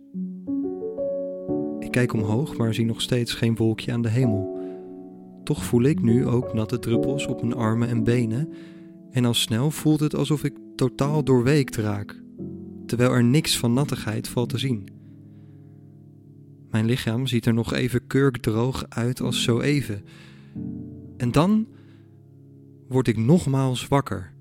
[1.79, 4.59] Ik kijk omhoog, maar zie nog steeds geen wolkje aan de hemel.
[5.45, 8.49] Toch voel ik nu ook natte druppels op mijn armen en benen.
[9.11, 12.23] En al snel voelt het alsof ik totaal doorweekt raak,
[12.87, 15.01] terwijl er niks van nattigheid valt te zien.
[16.73, 20.05] Mijn lichaam ziet er nog even kurkdroog uit als zo even.
[21.17, 21.67] En dan
[22.89, 24.33] word ik nogmaals wakker.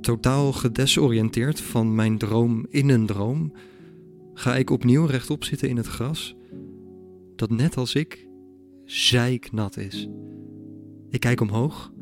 [0.00, 3.52] Totaal gedesoriënteerd van mijn droom in een droom,
[4.34, 6.36] ga ik opnieuw rechtop zitten in het gras,
[7.36, 8.26] dat net als ik
[8.84, 10.08] zeiknat is.
[11.08, 11.92] Ik kijk omhoog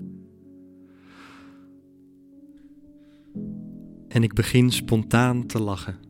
[4.08, 6.07] en ik begin spontaan te lachen.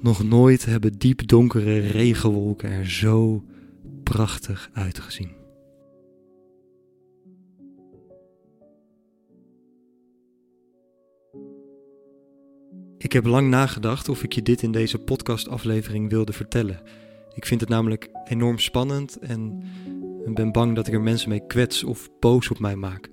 [0.00, 3.44] Nog nooit hebben diepdonkere regenwolken er zo
[4.02, 5.36] prachtig uitgezien.
[12.98, 16.80] Ik heb lang nagedacht of ik je dit in deze podcastaflevering wilde vertellen.
[17.34, 19.62] Ik vind het namelijk enorm spannend en
[20.34, 23.10] ben bang dat ik er mensen mee kwets of boos op mij maak.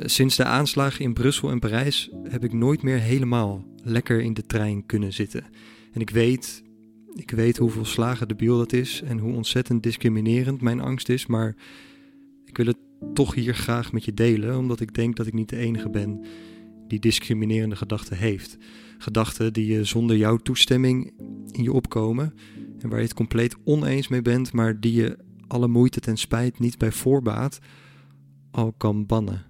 [0.00, 4.46] Sinds de aanslagen in Brussel en Parijs heb ik nooit meer helemaal lekker in de
[4.46, 5.44] trein kunnen zitten.
[5.92, 6.62] En ik weet,
[7.14, 11.56] ik weet hoeveel slagen debiel dat is en hoe ontzettend discriminerend mijn angst is, maar
[12.44, 12.78] ik wil het
[13.14, 16.24] toch hier graag met je delen, omdat ik denk dat ik niet de enige ben
[16.88, 18.56] die discriminerende gedachten heeft.
[18.98, 21.12] Gedachten die je zonder jouw toestemming
[21.50, 22.34] in je opkomen
[22.78, 26.58] en waar je het compleet oneens mee bent, maar die je alle moeite ten spijt
[26.58, 27.58] niet bij voorbaat
[28.50, 29.44] al kan bannen.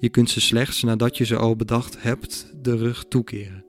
[0.00, 3.64] Je kunt ze slechts nadat je ze al bedacht hebt de rug toekeren.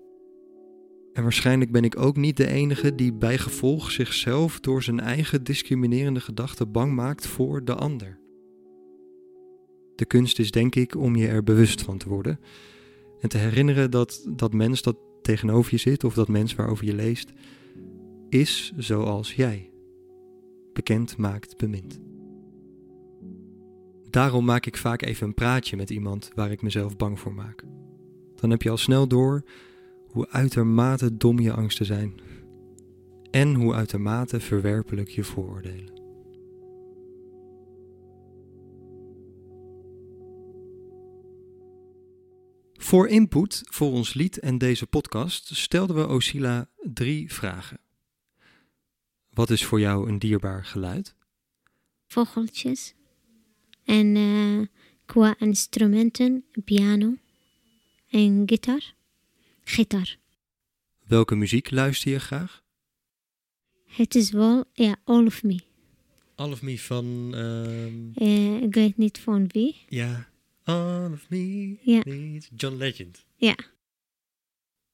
[1.13, 5.43] En waarschijnlijk ben ik ook niet de enige die bij gevolg zichzelf door zijn eigen
[5.43, 8.19] discriminerende gedachten bang maakt voor de ander.
[9.95, 12.39] De kunst is denk ik om je er bewust van te worden
[13.19, 16.95] en te herinneren dat dat mens dat tegenover je zit of dat mens waarover je
[16.95, 17.31] leest,
[18.29, 19.69] is zoals jij.
[20.73, 22.10] Bekend maakt bemind.
[24.11, 27.63] Daarom maak ik vaak even een praatje met iemand waar ik mezelf bang voor maak.
[28.35, 29.43] Dan heb je al snel door
[30.07, 32.19] hoe uitermate dom je angsten zijn
[33.31, 35.99] en hoe uitermate verwerpelijk je vooroordelen.
[42.73, 47.79] Voor input voor ons lied en deze podcast stelden we Osila drie vragen.
[49.29, 51.15] Wat is voor jou een dierbaar geluid?
[52.07, 52.93] vogeltjes.
[53.85, 54.67] En eh,
[55.05, 57.17] qua instrumenten, piano
[58.09, 58.93] en gitaar.
[59.63, 60.17] Gitaar.
[61.07, 62.63] Welke muziek luister je graag?
[63.85, 65.59] Het is wel, ja, All of Me.
[66.35, 69.75] All of Me van, ehm, Eh, ik weet niet van wie.
[69.87, 70.29] ja,
[70.63, 72.01] All of Me Ja.
[72.55, 73.25] John Legend.
[73.35, 73.55] Ja.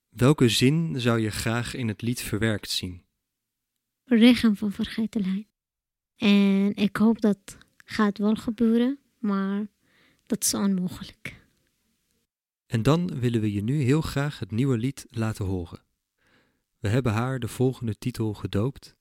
[0.10, 3.02] Welke zin zou je graag in het lied verwerkt zien?
[4.04, 5.48] Regen van vergetelheid.
[6.16, 7.58] En ik hoop dat
[7.90, 9.68] gaat wel gebeuren, maar
[10.26, 11.46] dat is onmogelijk.
[12.66, 15.84] En dan willen we je nu heel graag het nieuwe lied laten horen.
[16.80, 18.96] We hebben haar de volgende titel gedoopt: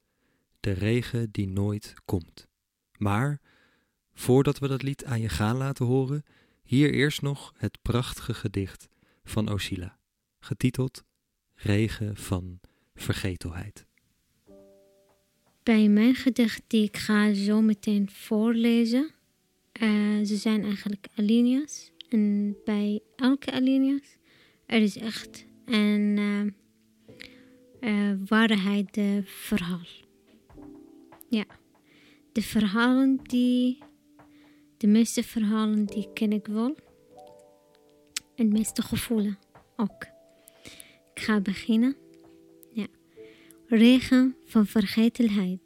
[0.61, 2.49] De regen die nooit komt.
[2.99, 3.41] Maar
[4.12, 6.22] voordat we dat lied aan je gaan laten horen,
[6.62, 8.89] hier eerst nog het prachtige gedicht
[9.24, 9.99] van Osila,
[10.39, 11.05] getiteld
[11.55, 12.61] Regen van
[12.95, 13.87] Vergetelheid.
[15.67, 19.11] Bij mijn gedicht die ik ga zo meteen voorlezen,
[19.73, 21.93] eh, ze zijn eigenlijk alinea's.
[22.09, 24.17] En bij elke alinea's,
[24.67, 26.19] er is echt een
[27.81, 29.87] eh, eh, waarheid verhaal.
[31.29, 31.45] Ja,
[32.33, 33.79] de verhalen die,
[34.77, 36.77] de meeste verhalen die ken ik wel.
[38.35, 39.39] En de meeste gevoelen
[39.77, 40.07] ook.
[41.14, 42.06] Ik ga beginnen.
[43.69, 45.61] Regen van vergetelheid.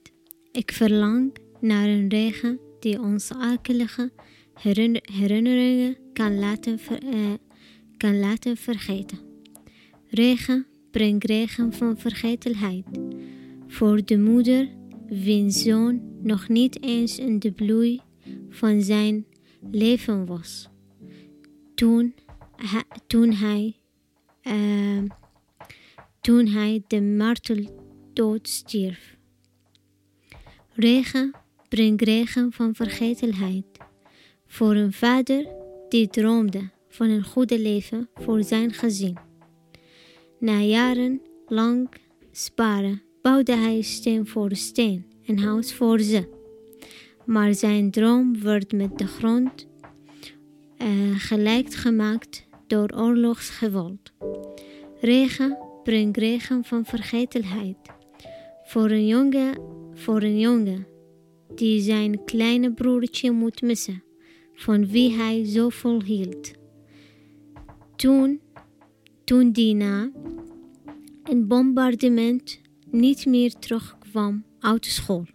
[0.52, 4.12] Ik verlang naar een regen die ons akelige
[4.54, 7.32] herinner- herinneringen kan laten, ver- eh,
[7.96, 9.18] kan laten vergeten.
[10.06, 12.84] Regen brengt regen van vergetelheid.
[13.66, 14.68] Voor de moeder
[15.06, 18.00] wiens zoon nog niet eens in de bloei
[18.48, 19.26] van zijn
[19.70, 20.68] leven was.
[21.74, 22.14] Toen,
[22.56, 23.76] hij, toen hij,
[24.40, 25.02] eh,
[26.86, 27.00] de
[28.10, 29.16] marteldood stierf.
[30.72, 31.34] Regen
[31.68, 33.64] brengt regen van vergetelheid.
[34.46, 35.46] Voor een vader
[35.88, 39.16] die droomde van een goede leven voor zijn gezin.
[40.38, 41.88] Na jaren lang
[42.32, 46.28] sparen bouwde hij steen voor steen en huis voor ze.
[47.26, 49.66] Maar zijn droom werd met de grond
[50.76, 54.12] eh, gelijk gemaakt door oorlogsgeweld.
[55.00, 57.98] Regen brengt regen van vergetelheid.
[58.70, 59.58] Voor een jongen,
[59.94, 60.86] voor een jongen
[61.54, 64.02] die zijn kleine broertje moet missen,
[64.54, 66.50] van wie hij zoveel hield.
[67.96, 68.40] Toen,
[69.24, 70.10] toen die na
[71.24, 72.60] een bombardement
[72.90, 75.26] niet meer terugkwam uit school.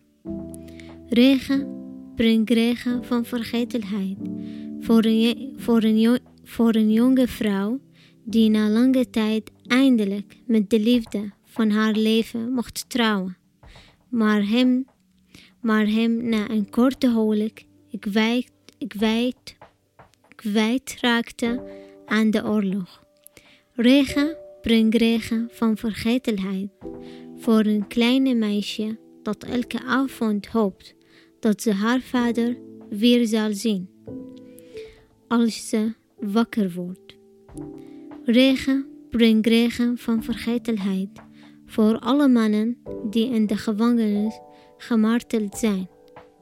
[1.07, 1.67] Regen
[2.15, 4.17] brengt regen van vergetelheid
[4.79, 7.79] voor een, voor, een voor een jonge vrouw
[8.23, 13.38] die na lange tijd eindelijk met de liefde van haar leven mocht trouwen.
[14.10, 14.86] Maar hem,
[15.62, 17.66] maar hem na een korte huwelijk
[17.99, 18.51] kwijt,
[18.88, 19.56] kwijt,
[20.36, 21.64] kwijtraakte
[22.06, 23.03] aan de oorlog.
[23.74, 26.70] Regen brengt regen van vergetelheid
[27.38, 30.95] voor een kleine meisje dat elke avond hoopt
[31.39, 32.58] dat ze haar vader
[32.89, 33.89] weer zal zien
[35.28, 37.16] als ze wakker wordt.
[38.24, 41.10] Regen brengt regen van vergetelheid
[41.76, 42.78] voor alle mannen
[43.09, 44.39] die in de gevangenis
[44.78, 45.89] gemarteld zijn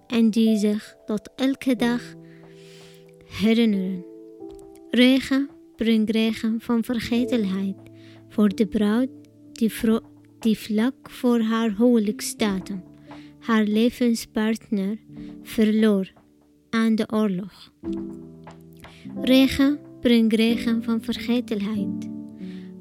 [0.08, 2.02] en die zich dat elke dag
[3.26, 4.06] herinneren.
[4.90, 7.76] Regen brengt regen van vergetelheid
[8.30, 9.10] voor de bruid
[9.52, 9.72] die,
[10.40, 12.84] die vlak voor haar huwelijksdatum
[13.40, 14.98] haar levenspartner
[15.44, 16.14] verloor
[16.70, 17.74] aan de oorlog.
[19.22, 22.10] Regen brengt regen van vergetelheid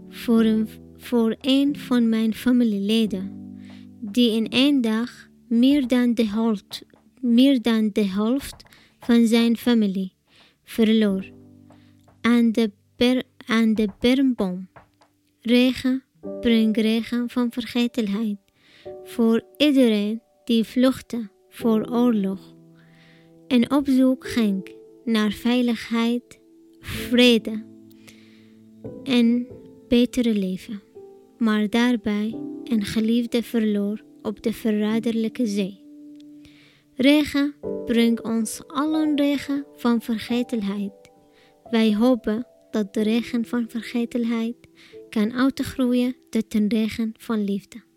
[0.08, 0.68] voor een,
[1.02, 3.56] voor een van mijn familieleden
[4.00, 6.84] die in één dag meer dan de helft,
[7.20, 8.38] meer dan de
[9.00, 10.12] van zijn familie
[10.64, 11.30] verloor
[12.20, 14.68] aan de, ber, aan de bermboom.
[15.40, 16.02] Regen
[16.40, 18.38] brengt regen van vergetelheid
[19.04, 22.54] voor iedereen die vluchtte voor oorlog
[23.46, 24.70] en op zoek ging
[25.04, 26.40] naar veiligheid,
[26.80, 27.64] vrede
[29.02, 29.46] en
[29.88, 30.82] betere leven,
[31.42, 35.80] maar daarbij een geliefde verloor op de verraderlijke zee.
[36.94, 40.92] Regen brengt ons allen regen van vergetelheid.
[41.70, 44.56] Wij hopen dat de regen van vergetelheid
[45.08, 47.91] kan uitgroeien tot een regen van liefde.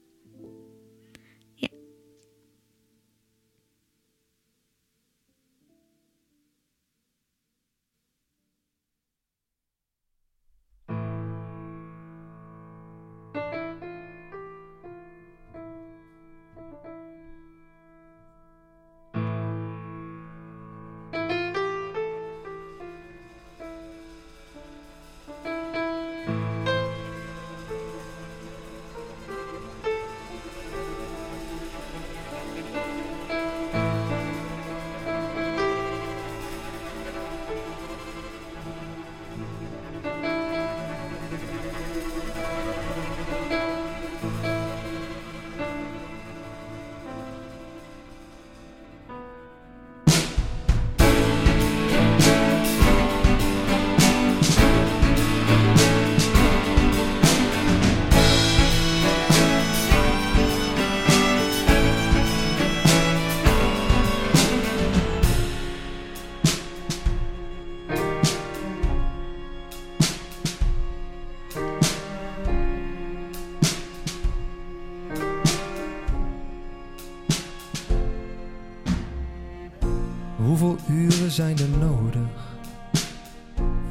[81.36, 82.58] Zijn er nodig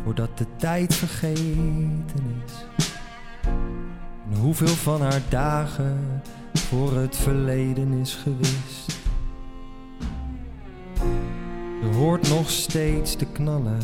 [0.05, 2.53] voordat de tijd vergeten is?
[4.31, 6.23] En hoeveel van haar dagen
[6.55, 8.99] voor het verleden is gewist?
[11.81, 13.83] Je hoort nog steeds de knallen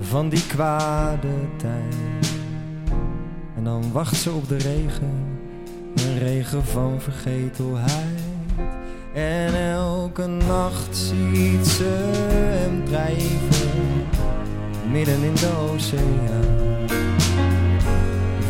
[0.00, 2.34] van die kwade tijd.
[3.56, 5.38] En dan wacht ze op de regen,
[5.94, 8.29] een regen van vergetelheid.
[9.12, 14.06] En elke nacht ziet ze hem drijven,
[14.90, 16.88] midden in de oceaan.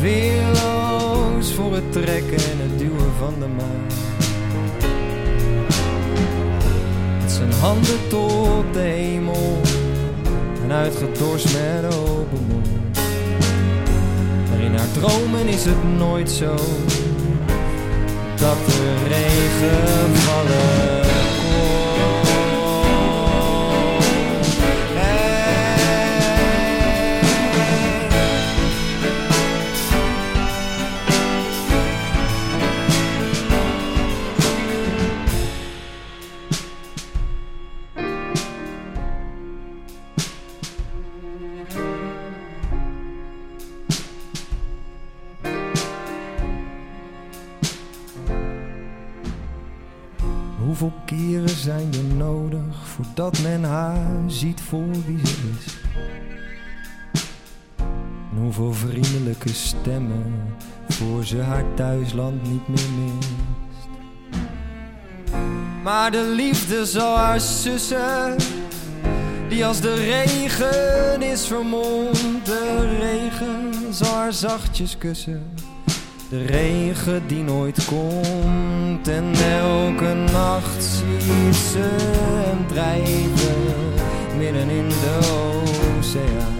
[0.00, 3.86] Weerloos voor het trekken en het duwen van de maan.
[7.20, 9.60] Met zijn handen tot de hemel
[10.62, 12.68] en uitgedorst met open mond.
[14.50, 16.54] Maar in haar dromen is het nooit zo
[18.40, 21.09] dat de regen vallen
[53.30, 55.76] voordat men haar ziet voor wie ze is?
[58.32, 60.54] En hoeveel vriendelijke stemmen
[60.88, 63.28] voor ze haar thuisland niet meer mist?
[65.82, 68.36] Maar de liefde zal haar sussen,
[69.48, 72.44] die als de regen is vermomd.
[72.44, 75.42] De regen zal haar zachtjes kussen.
[76.30, 79.24] De regen die nooit komt en
[79.60, 83.62] elke nacht ziet ze hem drijven
[84.38, 85.18] midden in de
[85.98, 86.54] oceaan.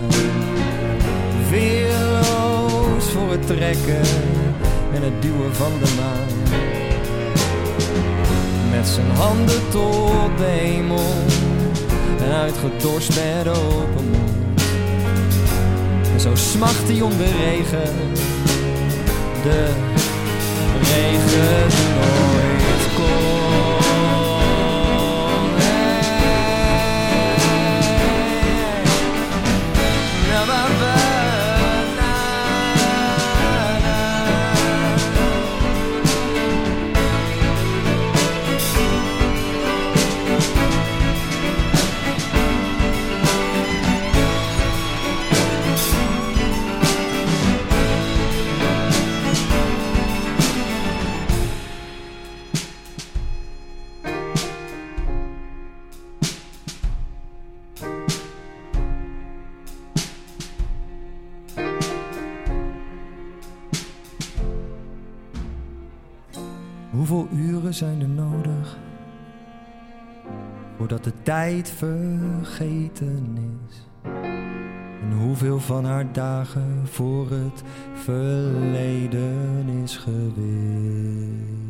[1.50, 4.00] Weerloos voor het trekken
[4.94, 6.58] en het duwen van de maan.
[8.70, 11.14] Met zijn handen tot de hemel
[12.20, 14.62] en uitgedorst met open mond.
[16.12, 17.92] En zo smacht hij om de regen
[19.42, 19.66] de
[20.82, 22.39] regen
[67.72, 68.78] zijn er nodig
[70.76, 73.86] voordat de tijd vergeten is?
[75.02, 77.62] En hoeveel van haar dagen voor het
[77.94, 81.60] verleden is geweest?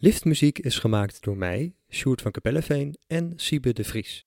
[0.00, 4.26] Liftmuziek is gemaakt door mij, Sjoerd van Kapelleveen en Siebe de Vries.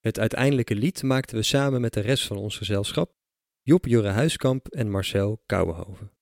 [0.00, 3.14] Het uiteindelijke lied maakten we samen met de rest van ons gezelschap,
[3.62, 6.12] Job Jurre Huiskamp en Marcel Kouwenhoven.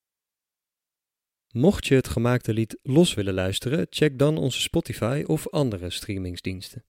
[1.50, 6.84] Mocht je het gemaakte lied los willen luisteren, check dan onze Spotify of andere streamingsdiensten.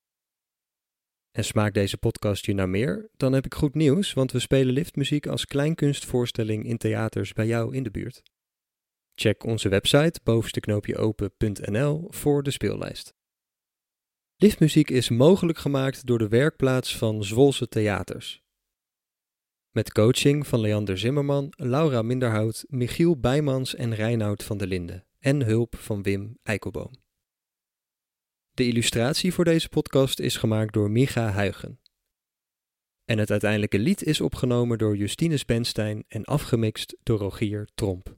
[1.32, 3.10] En smaakt deze podcast je naar meer?
[3.18, 7.76] Dan heb ik goed nieuws, want we spelen liftmuziek als kleinkunstvoorstelling in theaters bij jou
[7.76, 8.22] in de buurt.
[9.16, 13.14] Check onze website bovenste-open.nl voor de speellijst.
[14.36, 18.44] Liftmuziek is mogelijk gemaakt door de werkplaats van Zwolse Theaters.
[19.72, 25.42] Met coaching van Leander Zimmerman, Laura Minderhout, Michiel Bijmans en Reinoud van der Linden en
[25.44, 26.92] hulp van Wim Eikelboom.
[28.52, 31.80] De illustratie voor deze podcast is gemaakt door Micha Huigen.
[33.06, 38.18] En het uiteindelijke lied is opgenomen door Justine Spenstein en afgemixt door Rogier Tromp.